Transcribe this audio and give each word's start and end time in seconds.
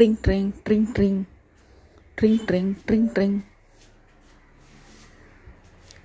ट्रिंग 0.00 0.16
ट्रिंग 0.16 0.52
ट्रिंग 0.64 0.86
ट्रिंग 0.86 1.24
ट्रिंग 2.16 2.38
ट्रिंग 2.38 2.74
ट्रिंग 2.74 3.08
ट्रिंग 3.08 3.40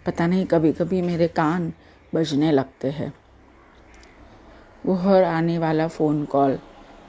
पता 0.06 0.28
नहीं 0.28 0.46
कभी 0.46 0.74
कभी 0.74 1.02
मेरे 1.02 1.28
कान 1.28 1.74
बजने 2.16 2.52
लगते 2.52 2.92
हैं। 2.92 3.14
वो 4.86 4.94
हर 4.94 5.24
आने 5.24 5.58
वाला 5.58 5.88
फ़ोन 5.88 6.26
कॉल 6.26 6.60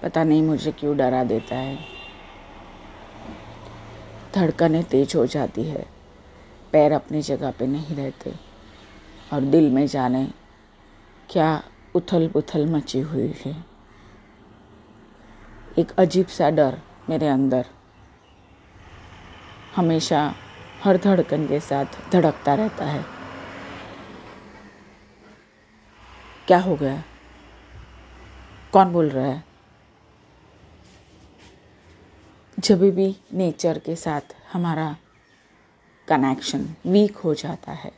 पता 0.03 0.25
नहीं 0.25 0.43
मुझे 0.43 0.73
क्यों 0.73 0.97
डरा 0.97 1.25
देता 1.25 1.57
है। 1.57 1.79
धड़कनें 4.35 4.85
तेज 4.85 5.17
हो 5.17 5.27
जाती 5.27 5.63
है। 5.63 5.87
पैर 6.73 6.93
अपनी 6.93 7.23
जगह 7.23 7.51
पे 7.51 7.67
नहीं 7.67 7.97
रहते। 7.97 8.35
और 9.33 9.41
दिल 9.41 9.71
में 9.71 9.87
जाने, 9.87 10.29
क्या 11.31 11.63
उथल 11.95 12.29
पुथल 12.29 12.67
मची 12.67 13.01
हुई 13.01 13.35
है। 13.45 13.76
एक 15.79 15.91
अजीब 15.99 16.27
सा 16.27 16.49
डर 16.51 16.79
मेरे 17.09 17.27
अंदर 17.29 17.67
हमेशा 19.75 20.21
हर 20.83 20.97
धड़कन 20.97 21.47
के 21.49 21.59
साथ 21.61 21.99
धड़कता 22.13 22.55
रहता 22.55 22.85
है। 22.85 23.05
क्या 26.47 26.59
हो 26.59 26.77
गया? 26.77 27.03
कौन 28.73 28.93
बोल 28.93 29.09
रहा 29.09 29.27
है? 29.27 29.45
जब 32.59 32.89
भी 32.91 33.15
नेचर 33.35 33.79
के 33.79 33.97
साथ 33.97 34.35
हमारा 34.53 34.97
कनेक्शन 36.09 36.69
वीक 36.87 37.17
हो 37.17 37.35
जाता 37.35 37.73
है 37.75 37.93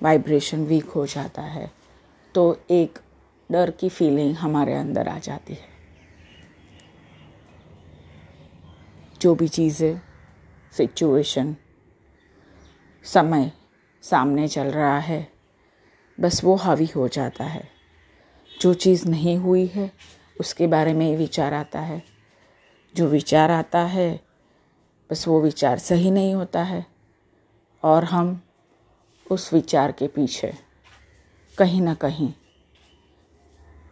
वाइब्रेशन 0.00 0.64
वीक 0.66 0.90
हो 0.90 1.06
जाता 1.06 1.42
है 1.42 1.70
तो 2.34 2.60
एक 2.70 2.98
डर 3.50 3.70
की 3.70 3.88
फीलिंग 3.88 4.36
हमारे 4.36 4.74
अंदर 4.74 5.08
आ 5.08 5.18
जाती 5.18 5.54
है। 5.54 5.71
जो 9.22 9.34
भी 9.34 9.48
चीज़ें 9.48 10.00
सिचुएशन 10.72 11.56
समय 13.04 13.52
सामने 14.02 14.48
चल 14.48 14.66
रहा 14.66 14.98
है, 14.98 15.32
बस 16.20 16.44
वो 16.44 16.54
हावी 16.54 16.86
हो 16.86 17.08
जाता 17.08 17.44
है। 17.44 17.70
जो 18.60 18.74
चीज़ 18.74 19.08
नहीं 19.08 19.36
हुई 19.36 19.66
है, 19.66 19.92
उसके 20.40 20.66
बारे 20.66 20.94
में 20.94 21.16
विचार 21.16 21.54
आता 21.54 21.80
है। 21.80 22.02
जो 22.96 23.06
विचार 23.06 23.50
आता 23.50 23.80
है, 23.80 24.20
बस 25.10 25.28
वो 25.28 25.40
विचार 25.40 25.78
सही 25.78 26.10
नहीं 26.10 26.34
होता 26.34 26.62
है। 26.62 26.86
और 27.82 28.04
हम 28.04 28.42
उस 29.30 29.52
विचार 29.52 29.92
के 29.92 30.08
पीछे 30.08 30.52
कहीं 31.58 31.82
ना 31.82 31.94
कहीं 31.94 32.32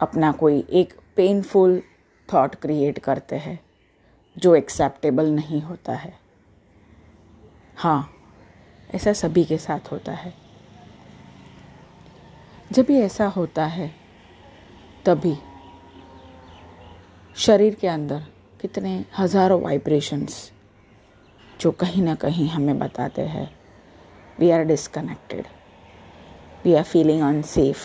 अपना 0.00 0.32
कोई 0.32 0.66
एक 0.70 0.94
पेनफुल 1.16 1.82
थॉट 2.32 2.54
क्रिएट 2.54 2.98
करते 2.98 3.36
हैं। 3.36 3.69
जो 4.42 4.54
एक्सेप्टेबल 4.54 5.30
नहीं 5.30 5.60
होता 5.62 5.92
है। 5.94 6.12
हाँ 7.76 8.10
ऐसा 8.94 9.12
सभी 9.12 9.44
के 9.44 9.58
साथ 9.58 9.90
होता 9.92 10.12
है। 10.12 10.32
जब 12.72 12.84
भी 12.86 12.98
ऐसा 12.98 13.26
होता 13.28 13.66
है, 13.66 13.90
तभी 15.04 15.36
शरीर 17.36 17.74
के 17.74 17.88
अंदर 17.88 18.22
कितने 18.60 19.04
हज़ारों 19.18 19.60
वाइब्रेशंस 19.60 20.50
जो 21.60 21.70
कहीं 21.72 22.02
ना 22.02 22.14
कहीं 22.14 22.48
हमें 22.48 22.78
बताते 22.78 23.22
हैं। 23.22 23.50
We 24.38 24.50
are 24.50 24.64
disconnected 24.64 25.46
we 26.64 26.74
are 26.74 26.82
feeling 26.84 27.22
unsafe 27.22 27.78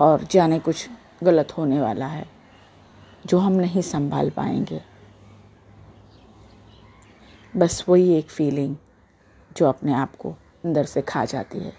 और 0.00 0.24
जाने 0.24 0.58
कुछ 0.58 0.88
गलत 1.22 1.56
होने 1.58 1.80
वाला 1.80 2.06
है। 2.06 2.24
जो 3.26 3.38
हम 3.38 3.52
नहीं 3.52 3.82
संभाल 3.82 4.30
पाएँगे। 4.30 4.82
बस 7.56 7.84
वही 7.88 8.14
एक 8.14 8.30
फीलिंग 8.30 8.76
जो 9.56 9.66
अपने 9.66 9.94
आप 9.94 10.16
को 10.16 10.30
अंदर 10.64 10.84
से 10.84 11.02
खा 11.02 11.24
जाती 11.24 11.58
है। 11.58 11.72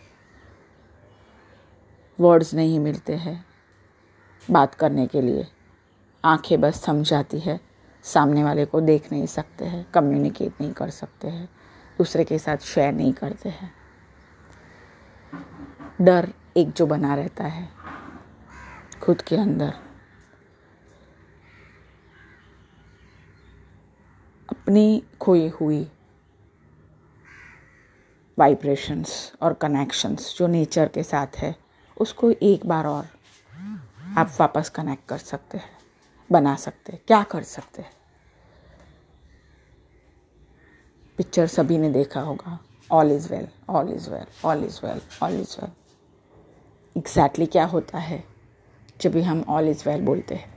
वर्ड्स 2.20 2.54
नहीं 2.54 2.80
मिलते 2.80 3.16
हैं 3.16 3.46
बात 4.52 4.76
करने 4.76 5.08
के 5.08 5.22
लिए। 5.22 5.48
आँखें 6.26 6.62
बस 6.62 6.86
थम 6.90 7.04
जाती 7.04 7.40
है, 7.40 7.60
सामने 8.04 8.44
वाले 8.44 8.66
को 8.66 8.82
देख 8.82 9.12
नहीं 9.12 9.26
सकते 9.26 9.66
हैं 9.66 9.86
कम्युनिकेट 9.94 10.62
नहीं 10.62 10.72
कर 10.74 10.90
सकते 10.90 11.28
हैं, 11.28 11.50
दूसरे 11.98 12.24
के 12.24 12.40
साथ 12.40 12.58
शेयर 12.58 12.94
नहीं 12.94 13.14
करते 13.14 13.50
हैं। 13.50 13.74
डर 16.02 16.34
एक 16.58 16.72
जो 16.72 16.86
बना 16.86 17.16
रहता 17.16 17.44
है 17.44 17.70
खुद 19.02 19.22
के 19.22 19.36
अंदर। 19.36 19.74
अपनी 24.50 25.04
खोई 25.22 25.48
हुई 25.50 25.88
वाइब्रेशंस 28.38 29.34
और 29.42 29.54
कनेक्शंस 29.54 30.36
जो 30.38 30.48
नेचर 30.48 30.88
के 30.88 31.04
साथ 31.04 31.38
है, 31.38 31.56
उसको 31.98 32.32
एक 32.32 32.66
बार 32.66 32.86
और 32.86 33.08
आप 34.18 34.36
वापस 34.40 34.70
कनेक्ट 34.70 35.08
कर 35.10 35.18
सकते 35.18 35.58
हैं, 35.58 35.70
बना 36.32 36.56
सकते 36.56 36.92
हैं, 36.92 37.02
क्या 37.08 37.24
कर 37.24 37.44
सकते 37.44 37.82
हैं? 37.82 37.92
पिक्चर 41.18 41.48
सभी 41.48 41.78
ने 41.78 41.90
देखा 41.90 42.22
होगा 42.22 42.60
all 42.92 43.12
is 43.12 43.34
well 43.34 43.48
all 43.70 43.94
is 43.94 44.10
well 44.10 44.26
all 44.46 44.64
is 44.64 44.80
well 44.86 45.02
all 45.24 45.34
is 45.34 45.56
well 45.62 45.72
exactly 46.96 47.46
क्या 47.46 47.66
होता 47.66 47.98
है 47.98 48.24
जब 49.02 49.12
भी 49.12 49.22
हम 49.22 49.46
ऑल 49.50 49.70
इज़ 49.70 49.90
वेल 49.90 50.02
बोलते 50.02 50.36
हैं? 50.36 50.53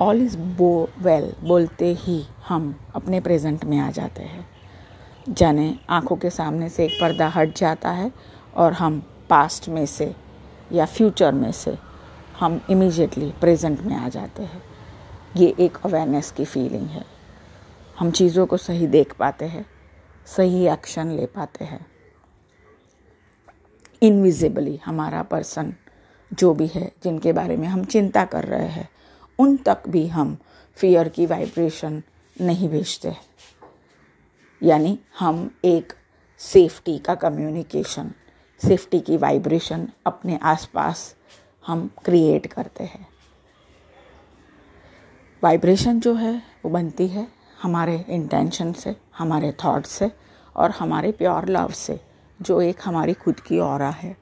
ऑल 0.00 0.22
इज़ 0.22 0.36
बो 0.38 0.88
वेल 0.98 1.32
बोलते 1.40 1.92
ही 1.94 2.26
हम 2.48 2.74
अपने 2.94 3.20
प्रेजेंट 3.20 3.64
में 3.64 3.78
आ 3.78 3.90
जाते 3.90 4.22
हैं। 4.22 4.46
जाने 5.28 5.78
आँखों 5.88 6.16
के 6.16 6.30
सामने 6.30 6.68
से 6.68 6.84
एक 6.84 6.98
पर्दा 7.00 7.28
हट 7.28 7.56
जाता 7.56 7.90
है 7.90 8.12
और 8.54 8.72
हम 8.72 9.00
पास्ट 9.30 9.68
में 9.68 9.86
से 9.86 10.14
या 10.72 10.86
फ्यूचर 10.86 11.32
में 11.32 11.52
से 11.52 11.76
हम 12.40 12.60
इमीजिएटली 12.70 13.32
प्रेजेंट 13.40 13.80
में 13.80 13.96
आ 13.96 14.08
जाते 14.08 14.42
हैं। 14.42 14.62
ये 15.36 15.54
एक 15.60 15.78
अवेयरनेस 15.84 16.30
की 16.30 16.44
फीलिंग 16.44 16.86
है। 16.86 17.04
हम 17.98 18.10
चीज़ों 18.10 18.46
को 18.46 18.56
सही 18.56 18.86
देख 18.86 19.14
पाते 19.14 19.44
हैं, 19.44 19.66
सही 20.26 20.66
एक्शन 20.66 21.10
ले 21.10 21.26
पाते 21.26 21.64
हैं। 21.64 21.86
इनविजिबली 24.02 24.80
हमारा 24.84 25.22
पर्सन 25.22 25.74
जो 26.32 26.54
भी 26.54 26.66
है, 26.66 26.92
जिनके 27.04 27.32
बारे 27.32 27.56
में 27.56 27.68
हम 27.68 27.84
चिंता 27.84 28.24
कर 28.24 28.44
रहे 28.44 28.68
हैं 28.68 28.88
उन 29.38 29.56
तक 29.56 29.82
भी 29.88 30.06
हम 30.06 30.38
फियर 30.74 31.08
की 31.08 31.26
वाइब्रेशन 31.26 32.02
नहीं 32.40 32.68
भेजते। 32.68 33.16
यानी 34.62 34.98
हम 35.18 35.50
एक 35.64 35.92
सेफ्टी 36.38 36.98
का 36.98 37.14
कम्युनिकेशन 37.14 38.12
सेफ्टी 38.66 39.00
की 39.00 39.16
वाइब्रेशन 39.16 39.88
अपने 40.06 40.38
आसपास 40.42 41.16
हम 41.66 41.90
क्रिएट 42.04 42.46
करते 42.46 42.84
हैं। 42.84 43.08
वाइब्रेशन 45.42 46.00
जो 46.00 46.14
है, 46.14 46.42
वो 46.64 46.70
बनती 46.70 47.08
है 47.08 47.28
हमारे 47.62 48.04
इंटेंशन 48.08 48.72
से, 48.72 48.96
हमारे 49.18 49.52
थॉट 49.52 49.86
से 49.86 50.10
और 50.56 50.70
हमारे 50.70 51.12
प्योर 51.12 51.48
लव 51.48 51.68
से, 51.68 52.00
जो 52.42 52.60
एक 52.60 52.76
हमारी 52.84 53.14
खुद 53.14 53.40
की 53.40 53.58
और 53.58 53.82
है। 53.82 54.16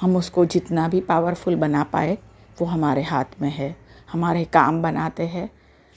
हम 0.00 0.16
उसको 0.16 0.44
जितना 0.44 0.88
भी 0.88 1.00
पावरफुल 1.00 1.56
बना 1.56 1.84
पाए 1.84 2.18
वो 2.60 2.66
हमारे 2.66 3.02
हाथ 3.02 3.24
में 3.40 3.50
है, 3.50 3.76
हमारे 4.12 4.44
काम 4.44 4.82
बनाते 4.82 5.26
हैं, 5.26 5.50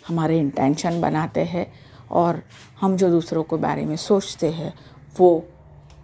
हमारे 0.07 0.39
इंटेंशन 0.39 1.01
बनाते 1.01 1.43
हैं 1.43 1.73
और 2.11 2.43
हम 2.81 2.97
जो 2.97 3.09
दूसरों 3.09 3.43
के 3.43 3.55
बारे 3.55 3.85
में 3.85 3.95
सोचते 3.95 4.51
हैं, 4.51 4.73
वो 5.17 5.47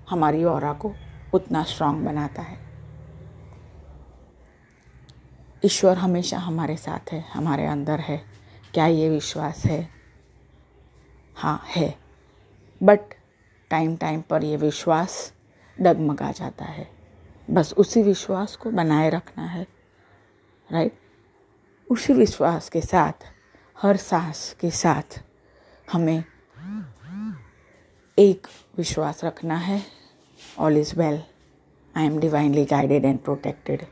हमारी 0.09 0.44
और 0.44 0.73
को 0.73 0.94
उतना 1.34 1.63
स्ट्रांग 1.63 2.06
बनाता 2.06 2.41
है। 2.41 2.67
ईश्वर 5.66 5.97
हमेशा 5.97 6.38
हमारे 6.38 6.78
साथ 6.78 7.14
है, 7.14 7.26
हमारे 7.34 7.66
अंदर 7.66 7.99
है। 7.99 8.22
क्या 8.73 8.87
ये 8.87 9.09
विश्वास 9.09 9.66
है? 9.66 9.90
हाँ 11.35 11.64
है। 11.76 11.96
बट 12.84 12.99
टाइम 13.70 13.96
टाइम 13.96 14.22
पर 14.22 14.43
ये 14.43 14.58
विश्वास 14.58 15.34
डगमगा 15.82 16.32
जाता 16.32 16.66
है। 16.66 16.90
बस 17.49 17.73
उसी 17.78 18.03
विश्वास 18.03 18.55
को 18.55 18.72
बनाए 18.72 19.09
रखना 19.09 19.46
है। 19.46 19.77
राइट 20.69 20.93
उसी 21.87 22.14
विश्वास 22.14 22.69
के 22.69 22.81
साथ, 22.81 23.25
हर 23.78 23.97
सांस 23.97 24.55
के 24.59 24.69
साथ 24.72 25.19
हमें 25.91 26.23
एक 28.17 28.47
विश्वास 28.78 29.23
रखना 29.23 29.55
है। 29.55 29.81
All 30.59 30.78
is 30.78 30.93
well 30.99 31.22
I 31.96 32.05
am 32.05 32.19
divinely 32.19 32.66
guided 32.66 33.05
and 33.05 33.19
protected 33.19 33.85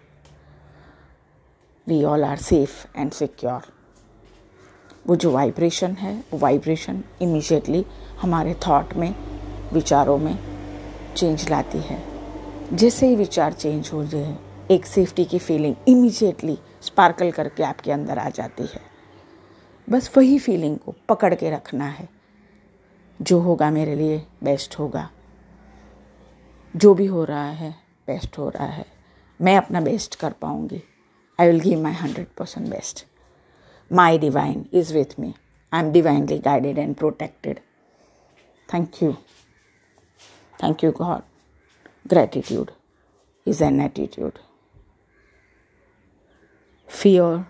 we 1.88 2.04
all 2.04 2.24
are 2.24 2.38
safe 2.38 2.86
and 2.98 3.12
secure 3.12 3.74
वो 5.08 5.16
जो 5.16 5.32
वाइब्रेशन 5.32 5.92
है, 5.92 6.24
वो 6.34 6.38
वाइब्रेशन 6.40 7.04
इमीजिएटली 7.22 7.86
हमारे 8.22 8.54
थॉट 8.68 8.94
में, 8.94 9.16
विचारों 9.74 10.18
में 10.18 10.38
चेंज 11.16 11.50
लाती 11.50 11.78
है। 11.78 12.02
जैसे 12.74 13.08
ही 13.08 13.16
विचार 13.16 13.54
चेंज 13.54 13.90
हो 13.94 14.04
जाए 14.06 14.38
एक 14.72 14.86
सेफ्टी 14.86 15.26
की 15.26 15.40
फीलिंग 15.40 15.76
इमीजिएटली 15.88 16.60
स्पार्कल 16.82 17.32
करके 17.32 17.64
आपके 17.64 17.92
अंदर 17.92 18.18
आ 18.18 18.30
जाती 18.30 18.64
है। 18.64 18.82
बस 19.90 20.12
वही 20.18 20.40
फीलिंग 20.40 20.78
को 20.78 20.96
पकड़ 21.10 21.36
के 21.36 21.50
रखना 21.50 21.86
है। 21.86 22.10
जो 23.22 23.40
होगा 23.40 23.70
मेरे 23.72 23.96
लिए 23.96 24.28
बेस्ट 24.44 24.80
होगा। 24.80 25.10
जो 26.76 26.94
भी 26.94 27.06
हो 27.06 27.24
रहा 27.24 27.50
है 27.50 27.72
बेस्ट 28.08 28.38
हो 28.38 28.50
रहा 28.50 28.66
है। 28.66 28.86
मैं 29.42 29.58
अपना 29.58 29.82
बेस्ट 29.82 30.16
कर 30.16 30.32
पाऊँगी। 30.32 30.84
I 31.40 31.48
will 31.48 31.60
give 31.60 31.82
my 31.82 31.94
hundred 31.94 32.28
percent 32.38 32.70
best 32.70 33.06
my 33.92 34.18
divine 34.18 34.66
is 34.74 34.94
with 34.94 35.20
me 35.20 35.34
I 35.74 35.84
am 35.84 35.92
divinely 35.92 36.40
guided 36.40 36.78
and 36.78 36.96
protected 36.96 37.60
thank 38.74 39.04
you 39.04 39.14
thank 40.64 40.84
you 40.84 40.92
God 40.92 41.22
gratitude 42.08 42.72
is 43.48 43.64
an 43.64 43.90
attitude. 43.90 44.32
Fear 46.88 47.46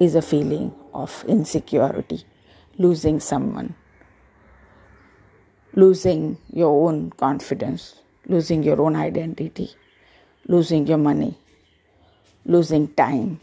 is 0.00 0.14
a 0.14 0.22
feeling 0.22 0.72
of 0.92 1.24
insecurity, 1.26 2.24
losing 2.78 3.20
someone, 3.20 3.74
losing 5.74 6.38
your 6.52 6.88
own 6.88 7.10
confidence, 7.10 8.00
losing 8.26 8.62
your 8.62 8.80
own 8.80 8.96
identity, 8.96 9.74
losing 10.46 10.86
your 10.86 10.98
money, 10.98 11.36
losing 12.46 12.88
time, 12.94 13.40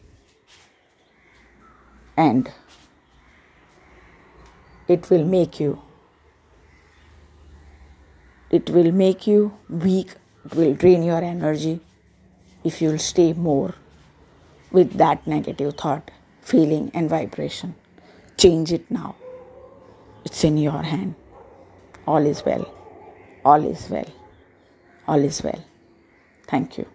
and 2.18 2.50
it 4.88 5.10
will 5.10 5.26
make 5.26 5.60
you 5.60 5.82
it 8.50 8.70
will 8.70 8.92
make 8.92 9.26
you 9.28 9.58
weak 9.70 10.10
it 10.46 10.56
will 10.56 10.74
drain 10.74 11.04
your 11.04 11.24
energy 11.24 11.80
if 12.64 12.82
you'll 12.82 13.00
stay 13.00 13.32
more 13.34 13.74
with 14.72 14.94
that 14.94 15.26
negative 15.28 15.76
thought, 15.78 16.12
feeling, 16.42 16.92
and 16.94 17.10
vibration. 17.10 17.76
Change 18.38 18.72
it 18.74 18.90
now. 18.90 19.16
It's 20.26 20.44
in 20.44 20.58
your 20.58 20.82
hand. 20.84 21.16
All 22.08 22.26
is 22.26 22.44
well. 22.46 22.66
All 23.46 23.64
is 23.66 23.90
well. 23.90 24.10
All 25.08 25.20
is 25.20 25.44
well. 25.44 25.64
Thank 26.48 26.78
you. 26.78 26.88